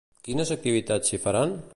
Quines 0.27 0.53
activitats 0.55 1.11
s'hi 1.13 1.19
faran? 1.27 1.55